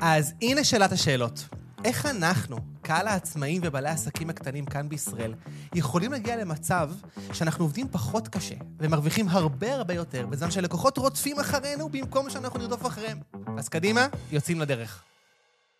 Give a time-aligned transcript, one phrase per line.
[0.00, 1.44] אז הנה שאלת השאלות.
[1.84, 5.34] איך אנחנו, קהל העצמאים ובעלי העסקים הקטנים כאן בישראל,
[5.74, 6.90] יכולים להגיע למצב
[7.32, 12.86] שאנחנו עובדים פחות קשה ומרוויחים הרבה הרבה יותר, בזמן שלקוחות רודפים אחרינו במקום שאנחנו נרדוף
[12.86, 13.18] אחריהם?
[13.58, 15.02] אז קדימה, יוצאים לדרך.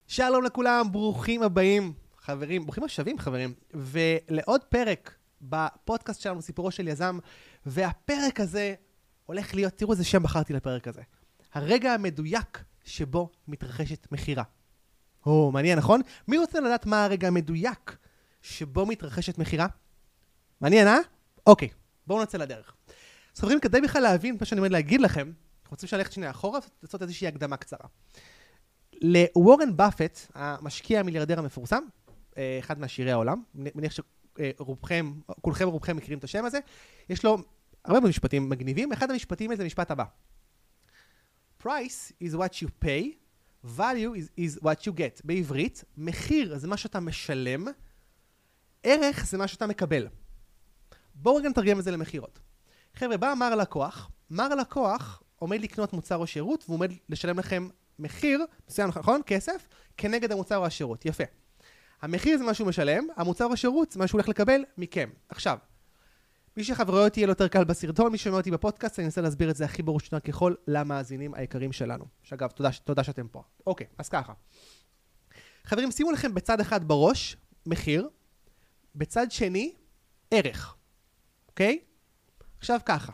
[0.06, 7.18] שלום לכולם, ברוכים הבאים, חברים, ברוכים השבים, חברים, ולעוד פרק בפודקאסט שלנו, סיפורו של יזם,
[7.66, 8.74] והפרק הזה
[9.26, 11.02] הולך להיות, תראו איזה שם בחרתי לפרק הזה.
[11.52, 14.42] הרגע המדויק שבו מתרחשת מכירה.
[15.26, 16.00] או, מעניין, נכון?
[16.28, 17.96] מי רוצה לדעת מה הרגע המדויק
[18.42, 19.66] שבו מתרחשת מכירה?
[20.60, 20.98] מעניין, אה?
[21.46, 21.68] אוקיי,
[22.06, 22.74] בואו נצא לדרך.
[23.36, 26.58] אז חברים, כדי בכלל להבין מה שאני עומד להגיד לכם, אנחנו רוצים ללכת שנייה אחורה
[26.82, 27.88] ולעשות איזושהי הקדמה קצרה.
[29.02, 31.84] לוורן באפט, המשקיע המיליארדר המפורסם,
[32.38, 36.58] אה, אחד מעשירי העולם, מניח שרובכם, כולכם ורובכם מכירים את השם הזה,
[37.08, 37.38] יש לו
[37.84, 40.04] הרבה משפטים מגניבים, אחד המשפטים זה המשפט הבא.
[41.62, 43.04] price is what you pay,
[43.64, 45.20] value is, is what you get.
[45.24, 47.64] בעברית, מחיר זה מה שאתה משלם,
[48.82, 50.08] ערך זה מה שאתה מקבל.
[51.14, 52.38] בואו רגע נתרגם את זה למכירות.
[52.94, 57.68] חבר'ה, בא מר לקוח, מר לקוח עומד לקנות מוצר או שירות והוא עומד לשלם לכם
[57.98, 59.20] מחיר, מסוים נכון?
[59.26, 61.04] כסף, כנגד המוצר או השירות.
[61.04, 61.24] יפה.
[62.02, 65.10] המחיר זה מה שהוא משלם, המוצר או השירות זה מה שהוא הולך לקבל מכם.
[65.28, 65.58] עכשיו,
[66.56, 69.50] מי שחברויות אותי יהיה לו יותר קל בסרטון, מי ששומע אותי בפודקאסט, אני אנסה להסביר
[69.50, 72.04] את זה הכי ברור שיותר ככל למאזינים היקרים שלנו.
[72.22, 73.42] שאגב, תודה, תודה שאתם פה.
[73.66, 74.32] אוקיי, אז ככה.
[75.64, 78.08] חברים, שימו לכם בצד אחד בראש, מחיר,
[78.94, 79.74] בצד שני,
[80.30, 80.76] ערך.
[81.48, 81.78] אוקיי?
[82.58, 83.12] עכשיו ככה.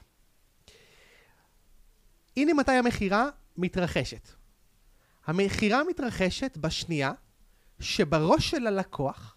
[2.36, 4.28] הנה מתי המכירה מתרחשת.
[5.26, 7.12] המכירה מתרחשת בשנייה
[7.80, 9.36] שבראש של הלקוח,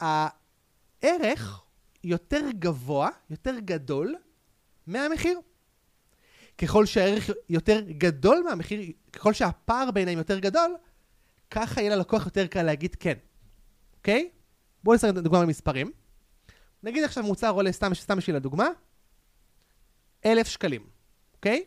[0.00, 1.65] הערך
[2.06, 4.16] יותר גבוה, יותר גדול,
[4.86, 5.40] מהמחיר.
[6.58, 8.80] ככל שהערך יותר גדול מהמחיר,
[9.12, 10.76] ככל שהפער ביניהם יותר גדול,
[11.50, 13.14] ככה יהיה ללקוח יותר קל להגיד כן.
[13.96, 14.30] אוקיי?
[14.84, 15.92] בואו נעשה דוגמה במספרים.
[16.82, 18.68] נגיד עכשיו מוצר עולה, סתם, סתם בשביל הדוגמה,
[20.24, 20.86] אלף שקלים,
[21.34, 21.64] אוקיי?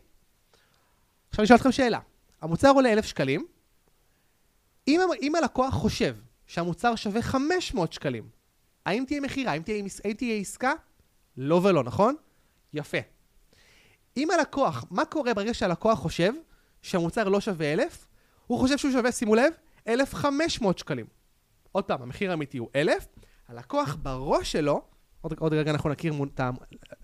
[1.29, 1.99] עכשיו אני אשאל אתכם שאלה.
[2.41, 3.47] המוצר עולה אלף שקלים,
[4.87, 6.15] אם, אם הלקוח חושב
[6.47, 8.29] שהמוצר שווה 500 שקלים,
[8.85, 9.51] האם תהיה מכירה?
[9.51, 9.61] האם,
[10.05, 10.73] האם תהיה עסקה?
[11.37, 12.15] לא ולא, נכון?
[12.73, 12.97] יפה.
[14.17, 16.33] אם הלקוח, מה קורה ברגע שהלקוח חושב
[16.81, 18.07] שהמוצר לא שווה 1,000?
[18.47, 19.53] הוא חושב שהוא שווה, שימו לב,
[19.87, 21.05] 1,500 שקלים.
[21.71, 23.07] עוד פעם, המחיר האמיתי הוא 1,000,
[23.47, 24.81] הלקוח בראש שלו,
[25.21, 26.13] עוד, עוד רגע אנחנו נכיר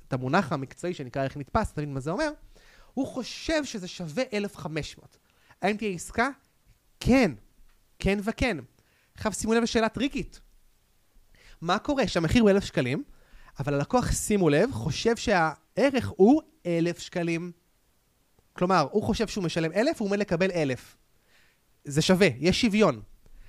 [0.07, 2.31] את המונח המקצועי שנקרא איך נתפס, תבין מה זה אומר,
[2.93, 5.17] הוא חושב שזה שווה 1,500.
[5.61, 6.29] האם תהיה עסקה?
[6.99, 7.31] כן.
[7.99, 8.57] כן וכן.
[9.13, 10.41] עכשיו שימו לב לשאלה טריקית.
[11.65, 12.07] מה קורה?
[12.07, 13.03] שהמחיר הוא 1,000 שקלים,
[13.59, 17.51] אבל הלקוח, שימו לב, חושב שהערך הוא 1,000 שקלים.
[18.53, 20.97] כלומר, הוא חושב שהוא משלם 1,000, הוא עומד לקבל 1,000.
[21.85, 23.01] זה שווה, יש שוויון.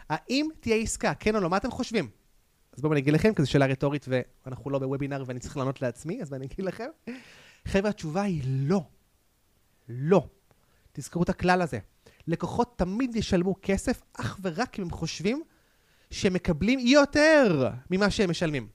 [0.08, 1.50] האם תהיה עסקה, כן או לא?
[1.50, 2.08] מה אתם חושבים?
[2.72, 5.82] אז בואו אני אגיד לכם, כי זו שאלה רטורית ואנחנו לא בוובינר ואני צריך לענות
[5.82, 6.88] לעצמי, אז אני אגיד לכם.
[7.68, 8.82] חבר'ה, התשובה היא לא.
[9.88, 10.28] לא.
[10.92, 11.78] תזכרו את הכלל הזה.
[12.26, 15.42] לקוחות תמיד ישלמו כסף אך ורק אם הם חושבים
[16.10, 18.68] שמקבלים יותר ממה שהם משלמים.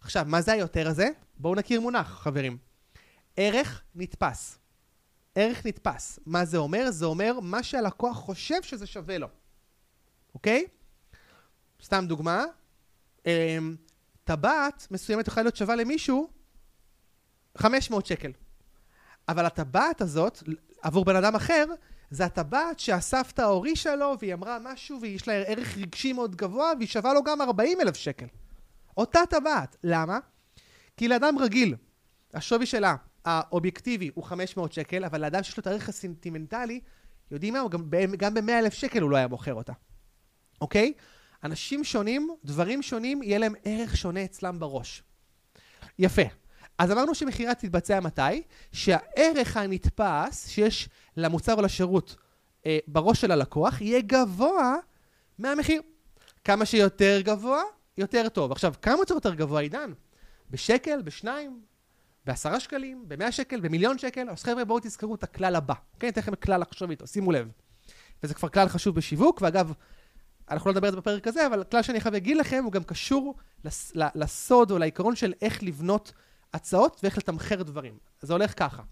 [0.00, 1.08] עכשיו, מה זה היותר הזה?
[1.38, 2.58] בואו נכיר מונח, חברים.
[3.36, 4.58] ערך נתפס.
[5.34, 6.18] ערך נתפס.
[6.26, 6.90] מה זה אומר?
[6.90, 9.28] זה אומר מה שהלקוח חושב שזה שווה לו.
[10.34, 10.66] אוקיי?
[11.82, 12.44] סתם דוגמה,
[13.26, 13.76] אמ,
[14.24, 16.30] טבעת מסוימת יכולה להיות שווה למישהו
[17.58, 18.32] 500 שקל.
[19.28, 20.42] אבל הטבעת הזאת,
[20.82, 21.64] עבור בן אדם אחר,
[22.10, 26.88] זה הטבעת שהסבתא הורישה לו, והיא אמרה משהו, ויש לה ערך רגשי מאוד גבוה, והיא
[26.88, 28.26] שווה לו גם 40 אלף שקל.
[28.96, 29.76] אותה טבעת.
[29.84, 30.18] למה?
[30.96, 31.74] כי לאדם רגיל,
[32.34, 36.80] השווי שלה, האובייקטיבי, הוא 500 שקל, אבל לאדם שיש לו את הערך הסנטימנטלי,
[37.30, 37.68] יודעים מה?
[37.70, 39.72] גם, גם ב-100 אלף שקל הוא לא היה מוכר אותה.
[40.60, 40.92] אוקיי?
[41.44, 45.02] אנשים שונים, דברים שונים, יהיה להם ערך שונה אצלם בראש.
[45.98, 46.22] יפה.
[46.78, 48.42] אז אמרנו שמכירה תתבצע מתי?
[48.72, 52.16] שהערך הנתפס שיש למוצר או לשירות
[52.66, 54.74] אה, בראש של הלקוח יהיה גבוה
[55.38, 55.82] מהמחיר.
[56.44, 57.62] כמה שיותר גבוה,
[57.98, 58.52] יותר טוב.
[58.52, 59.92] עכשיו, כמה יותר גבוה, עידן?
[60.50, 61.60] בשקל, בשניים,
[62.24, 64.30] בעשרה שקלים, במאה שקל, במיליון שקל?
[64.30, 65.74] אז חבר'ה, בואו תזכרו את הכלל הבא.
[66.00, 67.48] אני אתן לכם כלל לחשוב איתו, שימו לב.
[68.22, 69.72] וזה כבר כלל חשוב בשיווק, ואגב,
[70.50, 72.84] אנחנו לא נדבר על זה בפרק הזה, אבל הכלל שאני חייב להגיד לכם הוא גם
[72.84, 73.34] קשור
[73.64, 76.12] לס, לסוד או לעיקרון של איך לבנות
[76.54, 77.98] הצעות ואיך לתמחר דברים.
[78.20, 78.82] זה הולך ככה.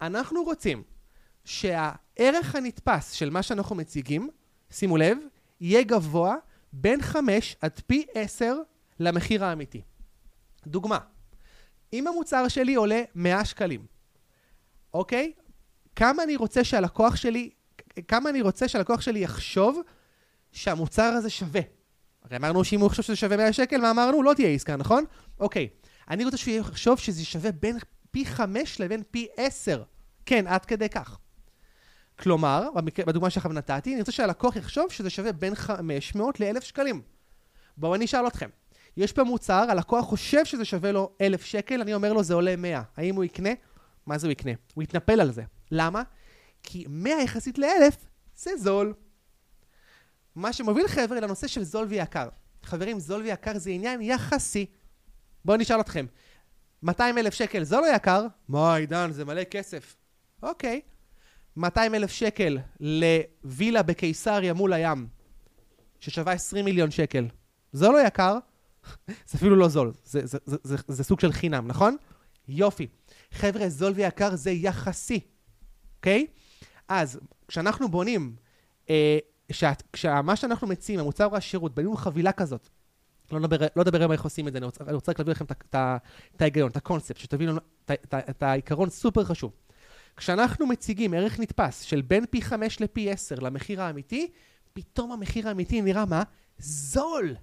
[0.00, 0.82] אנחנו רוצים
[1.44, 4.28] שהערך הנתפס של מה שאנחנו מציגים,
[4.70, 5.18] שימו לב,
[5.60, 6.36] יהיה גבוה
[6.72, 8.54] בין 5 עד פי 10
[9.00, 9.82] למחיר האמיתי.
[10.66, 10.98] דוגמה,
[11.92, 13.86] אם המוצר שלי עולה 100 שקלים,
[14.94, 15.32] אוקיי?
[15.96, 17.50] כמה אני רוצה שהלקוח שלי,
[18.08, 19.80] כמה אני רוצה שהלקוח שלי יחשוב
[20.52, 21.60] שהמוצר הזה שווה.
[22.22, 24.22] הרי אמרנו שאם הוא יחשוב שזה שווה 100 שקל, מה אמרנו?
[24.22, 25.04] לא תהיה עסקה, נכון?
[25.40, 25.68] אוקיי.
[26.10, 27.78] אני רוצה שהוא יחשוב שזה שווה בין
[28.10, 29.82] פי 5 לבין פי 10.
[30.26, 31.18] כן, עד כדי כך.
[32.18, 32.68] כלומר,
[33.06, 37.02] בדוגמה שעכשיו נתתי, אני רוצה שהלקוח יחשוב שזה שווה בין 500 ל-1,000 שקלים.
[37.76, 38.50] בואו אני אשאל אתכם.
[38.96, 42.56] יש פה מוצר, הלקוח חושב שזה שווה לו 1,000 שקל, אני אומר לו זה עולה
[42.56, 42.82] 100.
[42.96, 43.50] האם הוא יקנה?
[44.06, 44.52] מה זה הוא יקנה?
[44.74, 45.42] הוא יתנפל על זה.
[45.70, 46.02] למה?
[46.62, 47.94] כי 100 יחסית ל-1,000
[48.36, 48.94] זה זול.
[50.34, 52.28] מה שמוביל חבר'ה לנושא של זול ויקר.
[52.62, 54.66] חברים, זול ויקר זה עניין יחסי.
[55.44, 56.06] בואו נשאל אתכם,
[56.82, 58.26] 200 אלף שקל זול או יקר?
[58.48, 59.96] מה, עידן, זה מלא כסף.
[60.42, 60.80] אוקיי.
[61.56, 65.06] 200 אלף שקל לווילה בקיסריה מול הים,
[66.00, 67.26] ששווה 20 מיליון שקל.
[67.72, 68.38] זול או יקר?
[69.28, 71.96] זה אפילו לא זול, זה, זה, זה, זה, זה סוג של חינם, נכון?
[72.48, 72.86] יופי.
[73.32, 75.20] חבר'ה, זול ויקר זה יחסי,
[75.96, 76.26] אוקיי?
[76.88, 78.36] אז כשאנחנו בונים,
[78.90, 79.18] אה,
[79.92, 82.68] כשמה שאנחנו מציעים, המוצר או השירות, בנינו חבילה כזאת,
[83.32, 86.70] לא נדבר, לא היום איך עושים את זה, אני רוצה רק להביא לכם את ההיגיון,
[86.70, 87.52] את הקונספט, שתבינו
[88.12, 89.52] את העיקרון סופר חשוב.
[90.16, 94.30] כשאנחנו מציגים ערך נתפס של בין פי 5 לפי 10 למחיר האמיתי,
[94.72, 96.22] פתאום המחיר האמיתי נראה מה?
[96.58, 97.34] זול.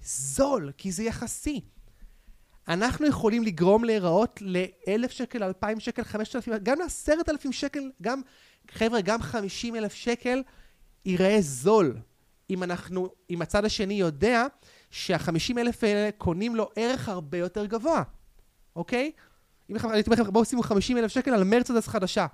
[0.00, 1.60] זול, כי זה יחסי.
[2.68, 8.20] אנחנו יכולים לגרום להיראות ל-1,000 שקל, 2,000 שקל, 5,000, גם ל-10,000 שקל, גם,
[8.70, 10.42] חבר'ה, גם 50,000 שקל
[11.04, 11.96] ייראה זול.
[12.50, 14.46] אם אנחנו, אם הצד השני יודע
[14.96, 18.02] שה-50 אלף האלה קונים לו ערך הרבה יותר גבוה,
[18.76, 19.10] אוקיי?
[19.70, 22.26] אם אני הייתי לכם, בואו שימו 50 אלף שקל על מרצדס חדשה.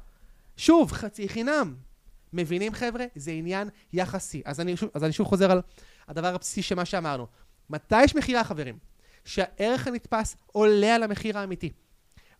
[0.56, 1.74] שוב, חצי חינם.
[2.32, 3.04] מבינים חבר'ה?
[3.14, 4.42] זה עניין יחסי.
[4.44, 5.60] אז אני, שוב, אז אני שוב חוזר על
[6.08, 7.26] הדבר הבסיסי של מה שאמרנו.
[7.70, 8.78] מתי יש מכירה, חברים?
[9.24, 11.72] שהערך הנתפס עולה על המחיר האמיתי.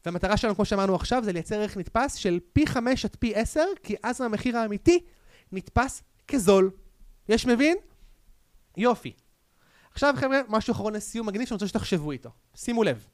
[0.05, 3.61] והמטרה שלנו, כמו שאמרנו עכשיו, זה לייצר ערך נתפס של פי 5 עד פי 10,
[3.83, 5.05] כי אז המחיר האמיתי
[5.53, 6.71] נתפס כזול.
[7.29, 7.77] יש מבין?
[8.77, 9.13] יופי.
[9.93, 12.31] עכשיו חבר'ה, משהו אחרון לסיום מגניב שאני רוצה שתחשבו איתו.
[12.55, 13.07] שימו לב.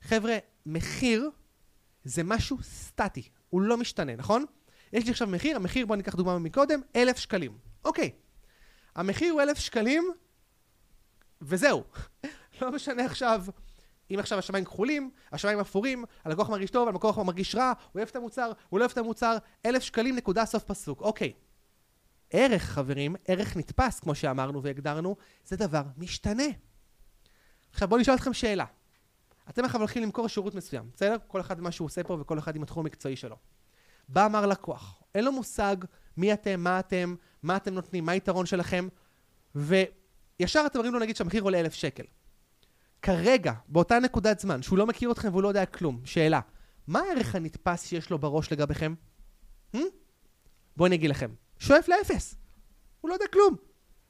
[0.00, 0.36] חבר'ה,
[0.66, 1.30] מחיר
[2.04, 4.44] זה משהו סטטי, הוא לא משתנה, נכון?
[4.92, 7.58] יש לי עכשיו מחיר, המחיר, בואו ניקח דוגמה מקודם, אלף שקלים.
[7.84, 8.10] אוקיי.
[8.94, 10.04] המחיר הוא אלף שקלים,
[11.42, 11.84] וזהו.
[12.62, 13.44] לא משנה עכשיו,
[14.10, 18.16] אם עכשיו השמיים כחולים, השמיים אפורים, הלקוח מרגיש טוב, הלקוח מרגיש רע, הוא אוהב את
[18.16, 19.36] המוצר, הוא לא אוהב את המוצר,
[19.66, 21.00] אלף שקלים נקודה סוף פסוק.
[21.00, 21.32] אוקיי.
[22.36, 26.44] ערך, חברים, ערך נתפס, כמו שאמרנו והגדרנו, זה דבר משתנה.
[27.72, 28.64] עכשיו בואו נשאל אתכם שאלה.
[29.48, 31.16] אתם עכשיו הולכים למכור שירות מסוים, בסדר?
[31.26, 33.36] כל אחד מה שהוא עושה פה וכל אחד עם התחום המקצועי שלו.
[34.08, 35.76] בא אמר לקוח, אין לו מושג
[36.16, 38.88] מי אתם, מה אתם, מה אתם נותנים, מה היתרון שלכם,
[39.54, 42.04] וישר אתם אומרים לו נגיד שהמחיר עולה אלף שקל.
[43.02, 46.40] כרגע, באותה נקודת זמן, שהוא לא מכיר אתכם והוא לא יודע כלום, שאלה,
[46.86, 48.94] מה הערך הנתפס שיש לו בראש לגביכם?
[49.76, 49.78] Hmm?
[50.76, 51.30] בואו אני אגיד לכם,
[51.64, 52.34] שואף לאפס.
[53.00, 53.56] הוא לא יודע כלום.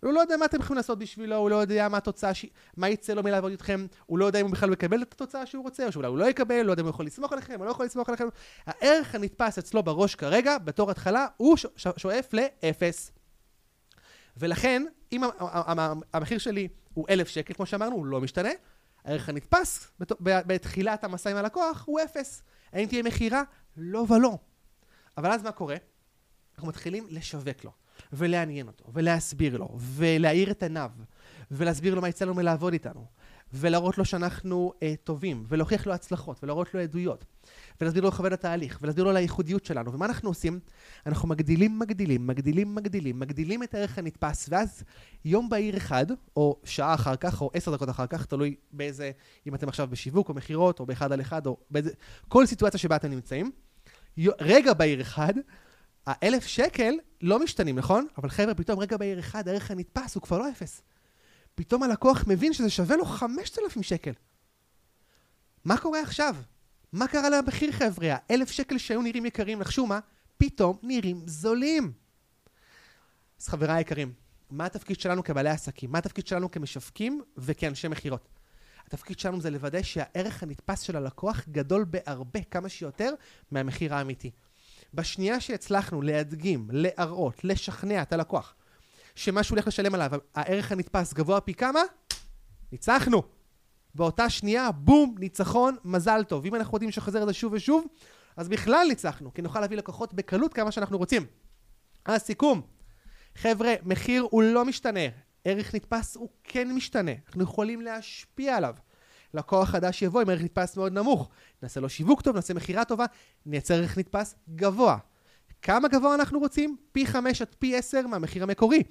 [0.03, 2.47] הוא לא יודע מה אתם יכולים לעשות בשבילו, הוא לא יודע מה התוצאה, ש...
[2.77, 5.63] מה יצא לו מלעבוד איתכם, הוא לא יודע אם הוא בכלל מקבל את התוצאה שהוא
[5.63, 7.71] רוצה, או שאולי הוא לא יקבל, לא יודע אם הוא יכול לסמוך עליכם, או לא
[7.71, 8.29] יכול לסמוך עליכם.
[8.67, 11.67] הערך הנתפס אצלו בראש כרגע, בתור התחלה, הוא ש...
[11.77, 11.87] ש...
[11.97, 13.13] שואף לאפס.
[14.37, 15.23] ולכן, אם
[16.15, 18.51] המחיר שלי הוא אלף שקל, כמו שאמרנו, הוא לא משתנה,
[19.05, 20.13] הערך הנתפס בת...
[20.21, 22.43] בתחילת המסע עם הלקוח הוא אפס.
[22.73, 23.43] האם תהיה מכירה?
[23.77, 24.39] לא ולא.
[25.19, 25.77] אבל אז מה קורה?
[26.55, 27.71] אנחנו מתחילים לשווק לו,
[28.13, 30.91] ולעניין אותו, ולהסביר לו, ולהאיר את עיניו,
[31.51, 33.07] ולהסביר לו מה יצא לנו מלעבוד איתנו,
[33.53, 37.25] ולהראות לו שאנחנו אה, טובים, ולהוכיח לו הצלחות, ולהראות לו עדויות,
[37.81, 39.93] ולהסביר לו לכבד התהליך, ולהסביר לו על הייחודיות שלנו.
[39.93, 40.61] ומה אנחנו עושים?
[41.07, 44.85] אנחנו מגדילים, מגדילים, מגדילים, מגדילים, מגדילים את הערך הנתפס, ואז
[45.25, 46.07] יום בהיר אחד,
[46.37, 49.11] או שעה אחר כך, או עשר דקות אחר כך, תלוי באיזה,
[49.47, 51.91] אם אתם עכשיו בשיווק, או מכירות, או באחד על אחד, או באיזה,
[52.29, 53.51] כל סיטואציה שבה אתם נמצאים,
[54.41, 55.35] רגע בהיר אחד,
[56.07, 58.07] האלף שקל לא משתנים, נכון?
[58.19, 60.83] אבל חבר'ה, פתאום רגע בעיר אחד, הערך הנתפס הוא כבר לא אפס.
[61.55, 64.13] פתאום הלקוח מבין שזה שווה לו 5,000 שקל.
[65.65, 66.37] מה קורה עכשיו?
[66.93, 68.17] מה קרה למחיר חבר'ה?
[68.29, 70.01] האלף שקל שהיו נראים יקרים, נחשו מה?
[70.37, 71.93] פתאום נראים זולים.
[73.41, 74.13] אז חבריי היקרים,
[74.51, 75.93] מה התפקיד שלנו כבעלי עסקים?
[75.93, 78.29] מה התפקיד שלנו כמשווקים וכאנשי מכירות?
[78.87, 83.15] התפקיד שלנו זה לוודא שהערך הנתפס של הלקוח גדול בהרבה, כמה שיותר,
[83.51, 84.31] מהמחיר האמיתי.
[84.95, 88.55] בשנייה שהצלחנו להדגים, להראות, לשכנע את הלקוח
[89.15, 91.81] שמה שהוא הולך לשלם עליו, הערך הנתפס גבוה פי כמה,
[92.73, 93.23] ניצחנו.
[93.95, 96.47] באותה שנייה, בום, ניצחון, מזל טוב.
[96.47, 97.85] אם אנחנו יודעים שחוזר את זה שוב ושוב,
[98.37, 101.27] אז בכלל ניצחנו, כי נוכל להביא לקוחות בקלות כמה שאנחנו רוצים.
[102.05, 102.63] אז סיכום,
[103.35, 105.01] חבר'ה, מחיר הוא לא משתנה,
[105.45, 108.75] ערך נתפס הוא כן משתנה, אנחנו יכולים להשפיע עליו.
[109.35, 111.29] לקוח חדש יבוא עם ערך נתפס מאוד נמוך.
[111.63, 113.05] נעשה לו שיווק טוב, נעשה מכירה טובה,
[113.47, 114.99] נייצר ערך נתפס גבוה.
[115.63, 116.77] כמה גבוה אנחנו רוצים?
[116.93, 118.83] פי 5 עד פי 10 מהמחיר המקורי.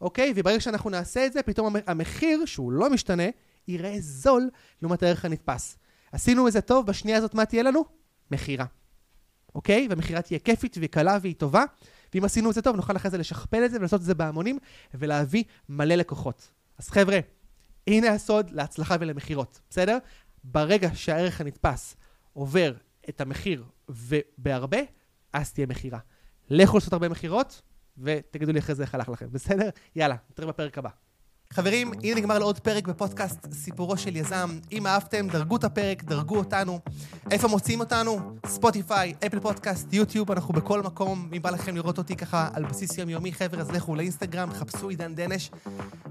[0.00, 0.32] אוקיי?
[0.36, 3.22] וברגע שאנחנו נעשה את זה, פתאום המחיר, שהוא לא משתנה,
[3.68, 4.50] ייראה זול
[4.82, 5.78] לעומת הערך הנתפס.
[6.12, 7.84] עשינו את זה טוב, בשנייה הזאת מה תהיה לנו?
[8.30, 8.64] מכירה.
[9.54, 9.86] אוקיי?
[9.90, 11.64] והמכירה תהיה כיפית וקלה והיא טובה.
[12.14, 14.58] ואם עשינו את זה טוב, נוכל אחרי זה לשכפל את זה ולעשות את זה בהמונים
[14.94, 16.50] ולהביא מלא לקוחות.
[16.78, 17.18] אז חבר'ה,
[17.86, 19.98] הנה הסוד להצלחה ולמכירות, בסדר?
[20.44, 21.96] ברגע שהערך הנתפס
[22.32, 22.74] עובר
[23.08, 24.78] את המחיר ובהרבה,
[25.32, 25.98] אז תהיה מכירה.
[26.50, 27.62] לכו לעשות הרבה מכירות,
[27.98, 29.68] ותגידו לי אחרי זה איך הלך לכם, בסדר?
[29.96, 30.90] יאללה, נתראה בפרק הבא.
[31.52, 34.58] חברים, הנה נגמר לעוד פרק בפודקאסט סיפורו של יזם.
[34.72, 36.80] אם אהבתם, דרגו את הפרק, דרגו אותנו.
[37.30, 38.36] איפה מוצאים אותנו?
[38.46, 41.30] ספוטיפיי, אפל פודקאסט, יוטיוב, אנחנו בכל מקום.
[41.36, 45.14] אם בא לכם לראות אותי ככה על בסיס יומיומי, חבר'ה, אז לכו לאינסטגרם, חפשו עידן
[45.14, 45.50] דנש,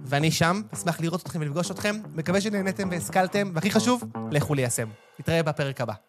[0.05, 0.61] ואני שם.
[0.73, 1.95] אשמח לראות אתכם ולפגוש אתכם.
[2.15, 4.87] מקווה שנהניתם והשכלתם, והכי חשוב, לכו ליישם.
[5.19, 6.08] נתראה בפרק הבא.